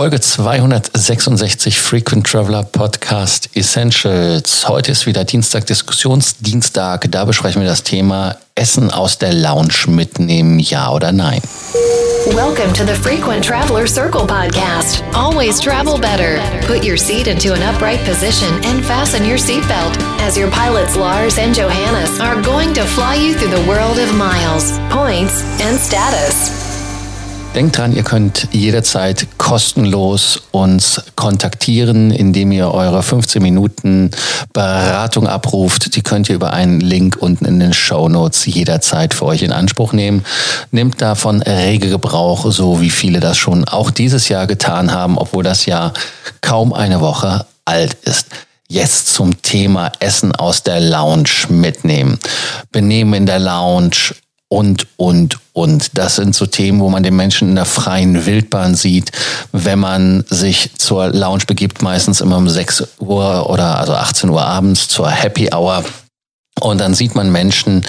Folge 0.00 0.18
266 0.18 1.78
Frequent 1.78 2.26
Traveler 2.26 2.62
Podcast 2.62 3.50
Essentials. 3.52 4.66
Heute 4.66 4.92
ist 4.92 5.04
wieder 5.04 5.24
Dienstag, 5.24 5.66
Diskussionsdienstag. 5.66 7.10
Da 7.10 7.26
besprechen 7.26 7.60
wir 7.60 7.68
das 7.68 7.82
Thema 7.82 8.36
Essen 8.54 8.90
aus 8.90 9.18
der 9.18 9.34
Lounge 9.34 9.88
mitnehmen, 9.88 10.58
ja 10.58 10.90
oder 10.90 11.12
nein. 11.12 11.42
Welcome 12.28 12.72
to 12.72 12.86
the 12.86 12.94
Frequent 12.94 13.44
Traveler 13.44 13.86
Circle 13.86 14.22
podcast. 14.22 15.04
Always 15.12 15.60
travel 15.60 15.98
better. 15.98 16.40
Put 16.66 16.82
your 16.82 16.96
seat 16.96 17.26
into 17.26 17.52
an 17.52 17.60
upright 17.62 18.02
position 18.06 18.48
and 18.64 18.82
fasten 18.82 19.26
your 19.26 19.36
seatbelt 19.36 19.98
as 20.26 20.34
your 20.34 20.48
pilots 20.50 20.96
Lars 20.96 21.36
and 21.36 21.54
Johannes 21.54 22.18
are 22.20 22.40
going 22.40 22.72
to 22.72 22.84
fly 22.84 23.16
you 23.16 23.34
through 23.34 23.54
the 23.54 23.68
world 23.68 23.98
of 23.98 24.10
miles, 24.16 24.78
points, 24.88 25.44
and 25.60 25.78
status. 25.78 26.69
Denkt 27.54 27.78
dran, 27.78 27.92
ihr 27.92 28.04
könnt 28.04 28.46
jederzeit 28.52 29.26
kostenlos 29.36 30.40
uns 30.52 31.02
kontaktieren, 31.16 32.12
indem 32.12 32.52
ihr 32.52 32.72
eure 32.72 33.02
15 33.02 33.42
Minuten 33.42 34.12
Beratung 34.52 35.26
abruft. 35.26 35.96
Die 35.96 36.02
könnt 36.02 36.28
ihr 36.28 36.36
über 36.36 36.52
einen 36.52 36.80
Link 36.80 37.16
unten 37.18 37.46
in 37.46 37.58
den 37.58 37.72
Show 37.72 38.08
Notes 38.08 38.46
jederzeit 38.46 39.14
für 39.14 39.24
euch 39.24 39.42
in 39.42 39.50
Anspruch 39.50 39.92
nehmen. 39.92 40.24
Nehmt 40.70 41.02
davon 41.02 41.42
rege 41.42 41.88
Gebrauch, 41.88 42.52
so 42.52 42.80
wie 42.80 42.90
viele 42.90 43.18
das 43.18 43.36
schon 43.36 43.64
auch 43.64 43.90
dieses 43.90 44.28
Jahr 44.28 44.46
getan 44.46 44.92
haben, 44.92 45.18
obwohl 45.18 45.42
das 45.42 45.66
Jahr 45.66 45.92
kaum 46.42 46.72
eine 46.72 47.00
Woche 47.00 47.46
alt 47.64 47.94
ist 48.04 48.26
jetzt 48.70 49.12
zum 49.12 49.42
Thema 49.42 49.90
Essen 49.98 50.32
aus 50.34 50.62
der 50.62 50.80
Lounge 50.80 51.48
mitnehmen. 51.48 52.20
Benehmen 52.70 53.14
in 53.14 53.26
der 53.26 53.40
Lounge, 53.40 54.14
und, 54.50 54.88
und, 54.96 55.38
und. 55.52 55.96
Das 55.96 56.16
sind 56.16 56.34
so 56.34 56.44
Themen, 56.44 56.80
wo 56.80 56.90
man 56.90 57.02
den 57.02 57.16
Menschen 57.16 57.50
in 57.50 57.54
der 57.54 57.64
freien 57.64 58.26
Wildbahn 58.26 58.74
sieht, 58.74 59.12
wenn 59.52 59.78
man 59.78 60.24
sich 60.28 60.72
zur 60.76 61.08
Lounge 61.08 61.44
begibt, 61.46 61.82
meistens 61.82 62.20
immer 62.20 62.36
um 62.36 62.48
6 62.48 62.98
Uhr 62.98 63.48
oder 63.48 63.78
also 63.78 63.94
18 63.94 64.28
Uhr 64.28 64.42
abends 64.42 64.88
zur 64.88 65.08
Happy 65.08 65.50
Hour. 65.54 65.84
Und 66.60 66.78
dann 66.78 66.94
sieht 66.94 67.14
man 67.14 67.30
Menschen, 67.32 67.86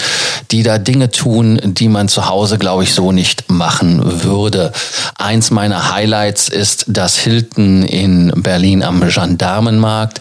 die 0.51 0.63
da 0.63 0.77
Dinge 0.77 1.09
tun, 1.09 1.59
die 1.63 1.89
man 1.89 2.07
zu 2.07 2.29
Hause, 2.29 2.57
glaube 2.57 2.83
ich, 2.83 2.93
so 2.93 3.11
nicht 3.11 3.49
machen 3.49 4.23
würde. 4.23 4.71
Eins 5.15 5.49
meiner 5.49 5.91
Highlights 5.91 6.47
ist 6.47 6.85
das 6.87 7.17
Hilton 7.17 7.83
in 7.83 8.31
Berlin 8.35 8.83
am 8.83 9.01
Gendarmenmarkt. 9.01 10.19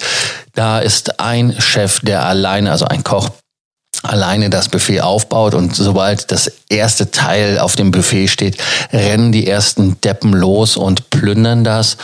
Da 0.55 0.81
ist 0.81 1.21
ein 1.21 1.55
Chef, 1.61 2.01
der 2.01 2.25
alleine, 2.25 2.73
also 2.73 2.87
ein 2.87 3.05
Koch, 3.05 3.29
alleine 4.03 4.51
das 4.51 4.69
Buffet 4.69 5.03
aufbaut 5.03 5.55
und 5.55 5.77
sobald 5.77 6.31
das 6.31 6.51
erste 6.69 7.11
Teil 7.11 7.59
auf 7.59 7.77
dem 7.77 7.91
Buffet 7.91 8.29
steht, 8.29 8.57
rennen 8.93 9.33
die 9.33 9.47
ersten 9.47 10.01
Deppen 10.01 10.33
los 10.33 10.77
und 10.77 11.11
plündern 11.11 11.65
das. 11.65 11.97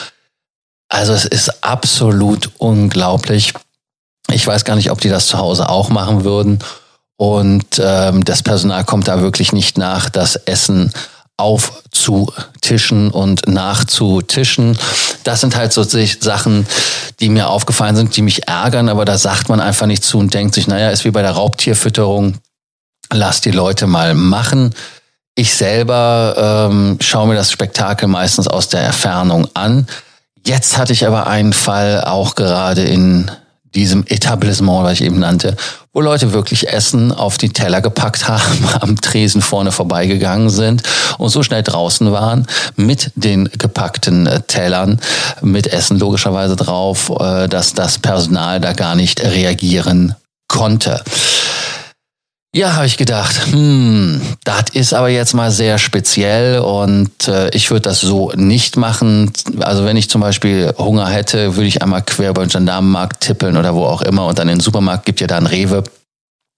Also 0.89 1.13
es 1.13 1.25
ist 1.25 1.65
absolut 1.65 2.51
unglaublich. 2.59 3.55
Ich 4.31 4.47
weiß 4.47 4.65
gar 4.65 4.77
nicht, 4.77 4.91
ob 4.91 5.01
die 5.01 5.09
das 5.09 5.27
zu 5.27 5.39
Hause 5.39 5.69
auch 5.69 5.89
machen 5.89 6.25
würden. 6.25 6.59
Und 7.17 7.81
ähm, 7.83 8.25
das 8.25 8.43
Personal 8.43 8.85
kommt 8.85 9.09
da 9.09 9.21
wirklich 9.21 9.53
nicht 9.53 9.79
nach, 9.79 10.11
das 10.11 10.37
Essen 10.37 10.93
aufzutischen 11.37 13.11
und 13.11 13.47
nachzutischen. 13.47 14.79
Das 15.25 15.41
sind 15.41 15.57
halt 15.57 15.73
so 15.73 15.83
Sachen, 15.83 16.67
die 17.21 17.29
mir 17.29 17.49
aufgefallen 17.49 17.97
sind, 17.97 18.17
die 18.17 18.23
mich 18.23 18.49
ärgern, 18.49 18.89
aber 18.89 19.05
da 19.05 19.19
sagt 19.19 19.49
man 19.49 19.61
einfach 19.61 19.87
nicht 19.87 20.05
zu 20.05 20.19
und 20.19 20.33
denkt 20.33 20.55
sich, 20.55 20.67
naja, 20.67 20.91
ist 20.91 21.05
wie 21.05 21.11
bei 21.11 21.23
der 21.23 21.33
Raubtierfütterung, 21.33 22.39
lass 23.13 23.41
die 23.41 23.51
Leute 23.51 23.87
mal 23.87 24.15
machen. 24.15 24.75
Ich 25.35 25.55
selber 25.55 26.69
ähm, 26.71 26.99
schaue 27.01 27.29
mir 27.29 27.35
das 27.35 27.53
Spektakel 27.53 28.09
meistens 28.09 28.49
aus 28.49 28.69
der 28.69 28.85
Entfernung 28.85 29.49
an. 29.53 29.87
Jetzt 30.47 30.79
hatte 30.79 30.93
ich 30.93 31.07
aber 31.07 31.27
einen 31.27 31.53
Fall 31.53 32.03
auch 32.05 32.35
gerade 32.37 32.83
in 32.83 33.31
diesem 33.77 34.05
Etablissement, 34.09 34.85
was 34.85 34.95
ich 34.95 35.03
eben 35.03 35.21
nannte, 35.21 35.55
wo 35.93 36.01
Leute 36.01 36.33
wirklich 36.33 36.69
Essen 36.69 37.13
auf 37.13 37.37
die 37.37 37.51
Teller 37.51 37.81
gepackt 37.81 38.27
haben, 38.27 38.69
am 38.81 39.01
Tresen 39.01 39.43
vorne 39.43 39.71
vorbeigegangen 39.71 40.51
sind 40.51 40.83
und 41.19 41.29
so 41.29 41.43
schnell 41.43 41.63
draußen 41.63 42.11
waren 42.11 42.47
mit 42.75 43.13
den 43.15 43.49
gepackten 43.59 44.27
äh, 44.27 44.41
Tellern, 44.41 45.01
mit 45.43 45.67
Essen 45.67 45.99
logischerweise 45.99 46.57
drauf, 46.57 47.13
äh, 47.21 47.49
dass 47.49 47.75
das 47.75 47.99
Personal 47.99 48.61
da 48.61 48.73
gar 48.73 48.95
nicht 48.95 49.23
reagieren 49.23 50.15
konnte. 50.49 51.03
Ja, 52.57 52.73
habe 52.73 52.87
ich 52.87 52.97
gedacht, 52.97 53.49
hm, 53.51 54.19
das 54.45 54.71
ist 54.73 54.95
aber 54.95 55.11
jetzt 55.11 55.35
mal 55.35 55.51
sehr 55.51 55.77
speziell 55.77 56.61
und 56.61 57.29
äh, 57.29 57.51
ich 57.51 57.71
würde 57.71 57.83
das 57.83 58.01
so 58.01 58.33
nicht 58.35 58.79
machen. 58.79 59.31
Also 59.61 59.85
wenn 59.85 59.99
ich 59.99 60.09
zum 60.09 60.23
Beispiel 60.23 60.73
Hunger 60.79 61.07
hätte, 61.07 61.57
würde 61.57 61.69
ich 61.69 61.83
einmal 61.83 62.01
quer 62.01 62.31
über 62.31 62.43
den 62.43 62.49
Gendarmenmarkt 62.49 63.21
tippeln 63.21 63.59
oder 63.59 63.75
wo 63.75 63.85
auch 63.85 64.01
immer 64.01 64.25
und 64.25 64.39
dann 64.39 64.49
in 64.49 64.55
den 64.55 64.61
Supermarkt 64.63 65.05
gibt 65.05 65.21
ja 65.21 65.27
da 65.27 65.37
ein 65.37 65.45
Rewe. 65.45 65.85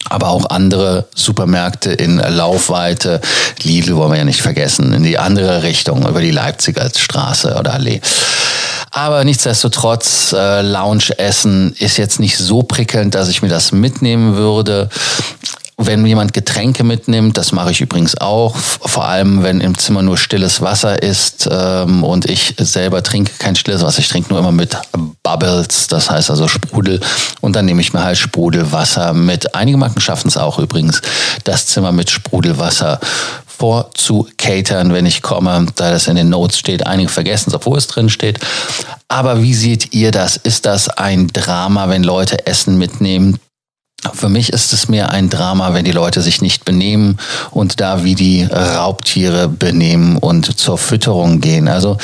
Aber 0.08 0.28
auch 0.28 0.48
andere 0.50 1.08
Supermärkte 1.16 1.90
in 1.90 2.18
Laufweite, 2.18 3.20
Lidl 3.64 3.96
wollen 3.96 4.12
wir 4.12 4.18
ja 4.18 4.24
nicht 4.24 4.40
vergessen, 4.40 4.92
in 4.92 5.02
die 5.02 5.18
andere 5.18 5.64
Richtung, 5.64 6.08
über 6.08 6.20
die 6.20 6.30
Leipziger 6.30 6.88
Straße 6.96 7.56
oder 7.58 7.74
Allee. 7.74 8.00
Aber 8.90 9.22
nichtsdestotrotz, 9.24 10.32
äh, 10.32 10.62
Lounge-Essen 10.62 11.74
ist 11.78 11.98
jetzt 11.98 12.20
nicht 12.20 12.38
so 12.38 12.62
prickelnd, 12.62 13.14
dass 13.14 13.28
ich 13.28 13.42
mir 13.42 13.48
das 13.48 13.70
mitnehmen 13.72 14.36
würde. 14.36 14.88
Wenn 15.80 16.04
jemand 16.04 16.32
Getränke 16.32 16.82
mitnimmt, 16.82 17.36
das 17.36 17.52
mache 17.52 17.70
ich 17.70 17.80
übrigens 17.80 18.18
auch, 18.18 18.56
vor 18.56 19.04
allem 19.04 19.44
wenn 19.44 19.60
im 19.60 19.78
Zimmer 19.78 20.02
nur 20.02 20.18
stilles 20.18 20.60
Wasser 20.60 21.00
ist 21.00 21.48
ähm, 21.50 22.02
und 22.02 22.28
ich 22.28 22.56
selber 22.58 23.00
trinke 23.04 23.30
kein 23.38 23.54
stilles 23.54 23.82
Wasser, 23.82 24.00
ich 24.00 24.08
trinke 24.08 24.30
nur 24.30 24.40
immer 24.40 24.50
mit 24.50 24.76
Bubbles, 25.22 25.86
das 25.86 26.10
heißt 26.10 26.30
also 26.30 26.48
Sprudel 26.48 26.98
und 27.40 27.54
dann 27.54 27.64
nehme 27.64 27.80
ich 27.80 27.92
mir 27.92 28.02
halt 28.02 28.18
Sprudelwasser 28.18 29.14
mit. 29.14 29.54
Einige 29.54 29.76
Marken 29.76 30.00
schaffen 30.00 30.26
es 30.26 30.36
auch 30.36 30.58
übrigens, 30.58 31.00
das 31.44 31.66
Zimmer 31.66 31.92
mit 31.92 32.10
Sprudelwasser 32.10 32.98
vorzukatern, 33.46 34.92
wenn 34.92 35.06
ich 35.06 35.22
komme, 35.22 35.66
da 35.76 35.90
das 35.90 36.08
in 36.08 36.16
den 36.16 36.28
Notes 36.28 36.58
steht. 36.58 36.86
Einige 36.86 37.08
vergessen 37.08 37.50
es, 37.50 37.54
obwohl 37.54 37.78
es 37.78 37.86
drin 37.86 38.08
steht. 38.08 38.40
Aber 39.08 39.42
wie 39.42 39.54
seht 39.54 39.94
ihr 39.94 40.10
das? 40.10 40.36
Ist 40.36 40.66
das 40.66 40.88
ein 40.88 41.28
Drama, 41.28 41.88
wenn 41.88 42.02
Leute 42.02 42.46
Essen 42.46 42.78
mitnehmen? 42.78 43.38
Für 44.14 44.28
mich 44.28 44.52
ist 44.52 44.72
es 44.72 44.88
mehr 44.88 45.10
ein 45.10 45.28
Drama, 45.28 45.74
wenn 45.74 45.84
die 45.84 45.92
Leute 45.92 46.22
sich 46.22 46.40
nicht 46.40 46.64
benehmen 46.64 47.18
und 47.50 47.80
da 47.80 48.04
wie 48.04 48.14
die 48.14 48.44
Raubtiere 48.44 49.48
benehmen 49.48 50.16
und 50.16 50.58
zur 50.58 50.78
Fütterung 50.78 51.40
gehen. 51.40 51.68
Also 51.68 51.98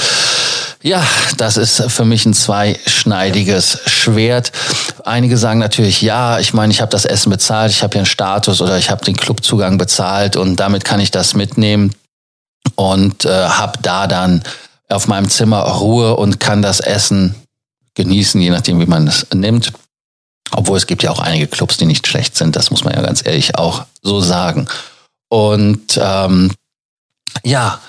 ja, 0.82 1.02
das 1.38 1.56
ist 1.56 1.82
für 1.90 2.04
mich 2.04 2.26
ein 2.26 2.34
zweischneidiges 2.34 3.78
Schwert. 3.86 4.52
Einige 5.04 5.38
sagen 5.38 5.58
natürlich, 5.58 6.02
ja, 6.02 6.38
ich 6.40 6.52
meine, 6.52 6.72
ich 6.72 6.82
habe 6.82 6.90
das 6.90 7.06
Essen 7.06 7.30
bezahlt, 7.30 7.70
ich 7.70 7.82
habe 7.82 7.92
hier 7.92 8.00
einen 8.00 8.06
Status 8.06 8.60
oder 8.60 8.76
ich 8.76 8.90
habe 8.90 9.04
den 9.04 9.16
Clubzugang 9.16 9.78
bezahlt 9.78 10.36
und 10.36 10.56
damit 10.56 10.84
kann 10.84 11.00
ich 11.00 11.10
das 11.10 11.34
mitnehmen 11.34 11.94
und 12.74 13.24
äh, 13.24 13.30
habe 13.30 13.78
da 13.80 14.06
dann 14.06 14.42
auf 14.88 15.06
meinem 15.08 15.30
Zimmer 15.30 15.60
Ruhe 15.60 16.16
und 16.16 16.38
kann 16.38 16.60
das 16.60 16.80
Essen 16.80 17.34
genießen, 17.94 18.40
je 18.40 18.50
nachdem, 18.50 18.78
wie 18.80 18.86
man 18.86 19.06
es 19.06 19.26
nimmt. 19.32 19.72
Obwohl 20.56 20.76
es 20.76 20.86
gibt 20.86 21.02
ja 21.02 21.10
auch 21.10 21.18
einige 21.18 21.46
Clubs, 21.46 21.76
die 21.76 21.86
nicht 21.86 22.06
schlecht 22.06 22.36
sind, 22.36 22.56
das 22.56 22.70
muss 22.70 22.84
man 22.84 22.94
ja 22.94 23.02
ganz 23.02 23.24
ehrlich 23.24 23.56
auch 23.56 23.86
so 24.02 24.20
sagen. 24.20 24.66
Und 25.28 25.98
ähm, 26.00 26.52
ja, 27.42 27.80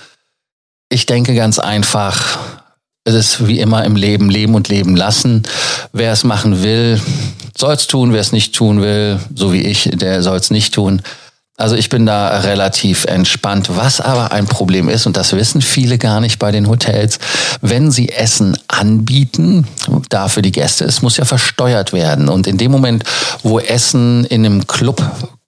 ich 0.89 1.05
denke 1.05 1.35
ganz 1.35 1.59
einfach, 1.59 2.39
es 3.03 3.13
ist 3.13 3.47
wie 3.47 3.59
immer 3.59 3.83
im 3.83 3.95
Leben, 3.95 4.29
leben 4.29 4.55
und 4.55 4.67
leben 4.67 4.95
lassen. 4.95 5.43
Wer 5.93 6.11
es 6.11 6.23
machen 6.23 6.63
will, 6.63 6.99
soll 7.55 7.73
es 7.73 7.87
tun. 7.87 8.13
Wer 8.13 8.21
es 8.21 8.31
nicht 8.31 8.55
tun 8.55 8.81
will, 8.81 9.19
so 9.35 9.53
wie 9.53 9.61
ich, 9.61 9.89
der 9.93 10.23
soll 10.23 10.37
es 10.37 10.49
nicht 10.49 10.73
tun. 10.73 11.01
Also 11.57 11.75
ich 11.75 11.87
bin 11.87 12.05
da 12.05 12.39
relativ 12.39 13.05
entspannt. 13.05 13.69
Was 13.75 14.01
aber 14.01 14.33
ein 14.33 14.45
Problem 14.45 14.89
ist, 14.89 15.05
und 15.05 15.15
das 15.15 15.33
wissen 15.33 15.61
viele 15.61 15.97
gar 15.97 16.19
nicht 16.19 16.37
bei 16.37 16.51
den 16.51 16.67
Hotels, 16.67 17.17
wenn 17.61 17.91
sie 17.91 18.09
Essen 18.09 18.57
anbieten, 18.67 19.65
dafür 20.09 20.41
die 20.41 20.51
Gäste, 20.51 20.83
es 20.83 21.01
muss 21.01 21.15
ja 21.15 21.23
versteuert 21.23 21.93
werden. 21.93 22.27
Und 22.27 22.45
in 22.45 22.57
dem 22.57 22.71
Moment, 22.71 23.05
wo 23.41 23.59
Essen 23.59 24.25
in 24.25 24.45
einem 24.45 24.67
Club 24.67 25.01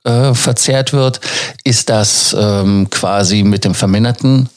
äh, 0.05 0.33
verzehrt 0.33 0.93
wird, 0.93 1.19
ist 1.65 1.89
das 1.89 2.33
ähm, 2.39 2.87
quasi 2.89 3.43
mit 3.43 3.65
dem 3.65 3.75
verminderten 3.75 4.47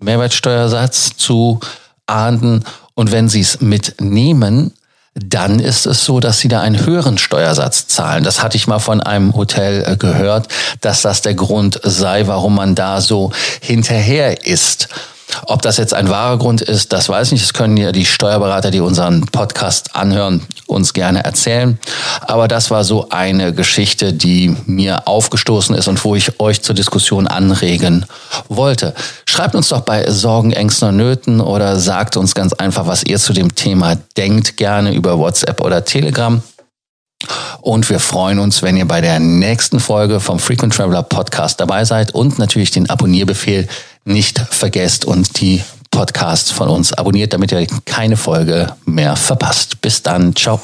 Mehrwertsteuersatz 0.00 1.18
zu 1.18 1.60
ahnden. 2.06 2.64
Und 2.94 3.12
wenn 3.12 3.28
sie 3.28 3.40
es 3.40 3.60
mitnehmen, 3.60 4.72
dann 5.14 5.60
ist 5.60 5.86
es 5.86 6.04
so, 6.04 6.18
dass 6.18 6.40
sie 6.40 6.48
da 6.48 6.60
einen 6.60 6.84
höheren 6.84 7.18
Steuersatz 7.18 7.86
zahlen. 7.86 8.24
Das 8.24 8.42
hatte 8.42 8.56
ich 8.56 8.66
mal 8.66 8.80
von 8.80 9.00
einem 9.00 9.34
Hotel 9.34 9.84
äh, 9.86 9.96
gehört, 9.96 10.48
dass 10.80 11.02
das 11.02 11.22
der 11.22 11.34
Grund 11.34 11.80
sei, 11.84 12.26
warum 12.26 12.56
man 12.56 12.74
da 12.74 13.00
so 13.00 13.32
hinterher 13.60 14.44
ist. 14.44 14.88
Ob 15.46 15.62
das 15.62 15.76
jetzt 15.76 15.94
ein 15.94 16.08
wahrer 16.08 16.38
Grund 16.38 16.60
ist, 16.60 16.92
das 16.92 17.08
weiß 17.08 17.28
ich 17.28 17.32
nicht. 17.32 17.44
Das 17.44 17.54
können 17.54 17.76
ja 17.76 17.92
die 17.92 18.04
Steuerberater, 18.04 18.70
die 18.70 18.80
unseren 18.80 19.22
Podcast 19.26 19.94
anhören, 19.94 20.42
uns 20.74 20.92
gerne 20.92 21.24
erzählen. 21.24 21.78
Aber 22.20 22.48
das 22.48 22.70
war 22.70 22.84
so 22.84 23.08
eine 23.10 23.54
Geschichte, 23.54 24.12
die 24.12 24.54
mir 24.66 25.08
aufgestoßen 25.08 25.74
ist 25.74 25.88
und 25.88 26.04
wo 26.04 26.14
ich 26.14 26.40
euch 26.40 26.62
zur 26.62 26.74
Diskussion 26.74 27.26
anregen 27.26 28.06
wollte. 28.48 28.94
Schreibt 29.26 29.54
uns 29.54 29.68
doch 29.68 29.80
bei 29.80 30.10
Sorgen, 30.10 30.52
Ängsten 30.52 30.88
und 30.88 30.96
Nöten 30.96 31.40
oder 31.40 31.78
sagt 31.78 32.16
uns 32.16 32.34
ganz 32.34 32.52
einfach, 32.52 32.86
was 32.86 33.04
ihr 33.04 33.18
zu 33.18 33.32
dem 33.32 33.54
Thema 33.54 33.96
denkt, 34.16 34.56
gerne 34.56 34.94
über 34.94 35.18
WhatsApp 35.18 35.60
oder 35.60 35.84
Telegram. 35.84 36.42
Und 37.60 37.88
wir 37.88 38.00
freuen 38.00 38.38
uns, 38.38 38.62
wenn 38.62 38.76
ihr 38.76 38.86
bei 38.86 39.00
der 39.00 39.18
nächsten 39.18 39.80
Folge 39.80 40.20
vom 40.20 40.38
Frequent 40.38 40.74
Traveler 40.74 41.02
Podcast 41.02 41.60
dabei 41.60 41.84
seid 41.84 42.14
und 42.14 42.38
natürlich 42.38 42.70
den 42.70 42.90
Abonnierbefehl 42.90 43.66
nicht 44.04 44.38
vergesst 44.38 45.04
und 45.04 45.40
die 45.40 45.62
Podcasts 45.94 46.50
von 46.50 46.68
uns 46.68 46.92
abonniert, 46.92 47.32
damit 47.32 47.52
ihr 47.52 47.64
keine 47.84 48.16
Folge 48.16 48.74
mehr 48.84 49.14
verpasst. 49.14 49.80
Bis 49.80 50.02
dann, 50.02 50.34
ciao. 50.34 50.60